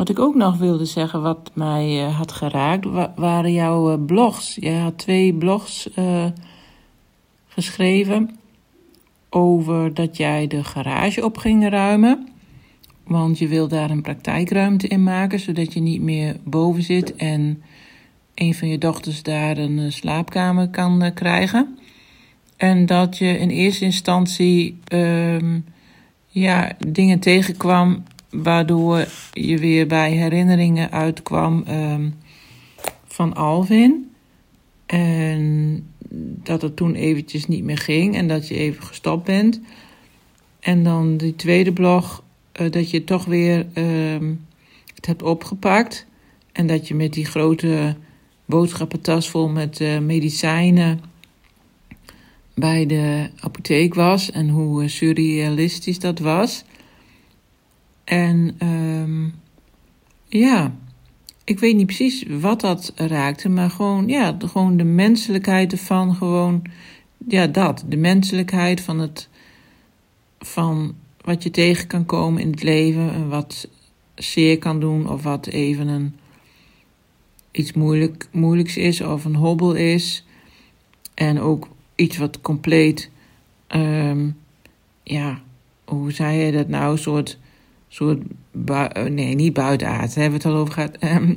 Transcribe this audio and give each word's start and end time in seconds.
Wat 0.00 0.08
ik 0.08 0.18
ook 0.18 0.34
nog 0.34 0.56
wilde 0.56 0.84
zeggen, 0.84 1.22
wat 1.22 1.50
mij 1.54 2.06
uh, 2.06 2.16
had 2.16 2.32
geraakt, 2.32 2.84
wa 2.84 3.12
waren 3.16 3.52
jouw 3.52 3.92
uh, 3.92 4.04
blogs. 4.06 4.56
Je 4.60 4.70
had 4.70 4.98
twee 4.98 5.34
blogs 5.34 5.88
uh, 5.98 6.24
geschreven 7.46 8.38
over 9.28 9.94
dat 9.94 10.16
jij 10.16 10.46
de 10.46 10.64
garage 10.64 11.24
op 11.24 11.36
ging 11.36 11.68
ruimen. 11.68 12.28
Want 13.04 13.38
je 13.38 13.48
wil 13.48 13.68
daar 13.68 13.90
een 13.90 14.02
praktijkruimte 14.02 14.88
in 14.88 15.02
maken, 15.02 15.40
zodat 15.40 15.72
je 15.72 15.80
niet 15.80 16.02
meer 16.02 16.36
boven 16.44 16.82
zit 16.82 17.16
en 17.16 17.62
een 18.34 18.54
van 18.54 18.68
je 18.68 18.78
dochters 18.78 19.22
daar 19.22 19.58
een 19.58 19.92
slaapkamer 19.92 20.68
kan 20.68 21.10
krijgen. 21.14 21.78
En 22.56 22.86
dat 22.86 23.18
je 23.18 23.38
in 23.38 23.50
eerste 23.50 23.84
instantie 23.84 24.78
um, 24.92 25.64
ja, 26.26 26.72
dingen 26.88 27.18
tegenkwam 27.18 28.02
waardoor 28.30 29.06
je 29.32 29.58
weer 29.58 29.86
bij 29.86 30.12
herinneringen 30.12 30.90
uitkwam 30.90 31.64
um, 31.68 32.14
van 33.06 33.34
Alvin. 33.34 34.10
En 34.86 35.86
dat 36.42 36.62
het 36.62 36.76
toen 36.76 36.94
eventjes 36.94 37.46
niet 37.46 37.64
meer 37.64 37.78
ging 37.78 38.14
en 38.16 38.28
dat 38.28 38.48
je 38.48 38.54
even 38.54 38.82
gestopt 38.82 39.24
bent. 39.24 39.60
En 40.60 40.82
dan 40.82 41.16
die 41.16 41.36
tweede 41.36 41.72
blog, 41.72 42.22
uh, 42.60 42.70
dat 42.70 42.90
je 42.90 43.04
toch 43.04 43.24
weer 43.24 43.66
um, 43.74 44.46
het 44.94 45.06
hebt 45.06 45.22
opgepakt. 45.22 46.06
En 46.52 46.66
dat 46.66 46.88
je 46.88 46.94
met 46.94 47.12
die 47.12 47.24
grote 47.24 47.96
boodschappentas 48.44 49.28
vol 49.28 49.48
met 49.48 49.80
uh, 49.80 49.98
medicijnen 49.98 51.00
bij 52.54 52.86
de 52.86 53.30
apotheek 53.40 53.94
was 53.94 54.30
en 54.30 54.48
hoe 54.48 54.88
surrealistisch 54.88 55.98
dat 55.98 56.18
was. 56.18 56.64
En 58.10 58.56
um, 58.62 59.34
ja, 60.28 60.74
ik 61.44 61.58
weet 61.58 61.76
niet 61.76 61.86
precies 61.86 62.24
wat 62.28 62.60
dat 62.60 62.92
raakte, 62.96 63.48
maar 63.48 63.70
gewoon, 63.70 64.08
ja, 64.08 64.36
gewoon 64.38 64.76
de 64.76 64.84
menselijkheid 64.84 65.72
ervan, 65.72 66.14
gewoon, 66.14 66.62
ja, 67.28 67.46
dat. 67.46 67.84
De 67.88 67.96
menselijkheid 67.96 68.80
van 68.80 68.98
het, 68.98 69.28
van 70.38 70.94
wat 71.20 71.42
je 71.42 71.50
tegen 71.50 71.86
kan 71.86 72.06
komen 72.06 72.42
in 72.42 72.50
het 72.50 72.62
leven 72.62 73.12
en 73.12 73.28
wat 73.28 73.68
zeer 74.14 74.58
kan 74.58 74.80
doen 74.80 75.08
of 75.08 75.22
wat 75.22 75.46
even 75.46 75.88
een, 75.88 76.16
iets 77.50 77.72
moeilijk, 77.72 78.28
moeilijks 78.32 78.76
is 78.76 79.00
of 79.00 79.24
een 79.24 79.36
hobbel 79.36 79.74
is. 79.74 80.24
En 81.14 81.40
ook 81.40 81.68
iets 81.94 82.16
wat 82.16 82.40
compleet, 82.40 83.10
um, 83.68 84.36
ja, 85.02 85.42
hoe 85.84 86.12
zei 86.12 86.38
je 86.38 86.52
dat 86.52 86.68
nou, 86.68 86.92
een 86.92 86.98
soort 86.98 87.38
soort, 87.92 88.22
eh, 88.66 89.04
nee, 89.04 89.34
niet 89.34 89.52
buitenaard, 89.52 90.14
daar 90.14 90.22
hebben 90.22 90.40
we 90.40 90.48
het 90.48 90.56
al 90.56 90.60
over 90.60 90.74
gehad. 90.74 90.96
Um, 91.02 91.32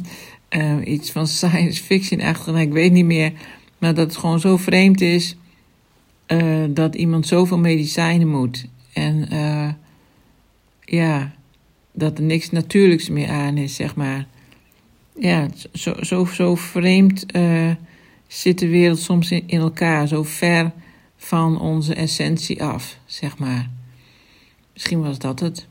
um, 0.61 0.81
iets 0.85 1.11
van 1.11 1.27
science 1.27 1.83
fiction 1.83 2.21
achter, 2.21 2.59
ik 2.59 2.71
weet 2.71 2.91
niet 2.91 3.05
meer. 3.05 3.31
Maar 3.77 3.93
dat 3.93 4.05
het 4.05 4.17
gewoon 4.17 4.39
zo 4.39 4.57
vreemd 4.57 5.01
is 5.01 5.37
uh, 6.27 6.63
dat 6.69 6.95
iemand 6.95 7.27
zoveel 7.27 7.57
medicijnen 7.57 8.27
moet. 8.27 8.65
En 8.93 9.33
uh, 9.33 9.69
ja, 10.81 11.33
dat 11.91 12.17
er 12.17 12.23
niks 12.23 12.49
natuurlijks 12.49 13.09
meer 13.09 13.29
aan 13.29 13.57
is, 13.57 13.75
zeg 13.75 13.95
maar. 13.95 14.27
Ja, 15.19 15.47
zo, 15.73 15.93
zo, 16.01 16.25
zo 16.25 16.55
vreemd 16.55 17.25
zit 18.27 18.59
de 18.59 18.67
wereld 18.67 18.99
soms 18.99 19.31
in, 19.31 19.43
in 19.45 19.59
elkaar, 19.59 20.07
zo 20.07 20.23
ver 20.23 20.71
van 21.17 21.59
onze 21.59 21.93
essentie 21.93 22.63
af, 22.63 22.97
zeg 23.05 23.37
maar. 23.37 23.69
Misschien 24.73 25.01
was 25.01 25.19
dat 25.19 25.39
het. 25.39 25.67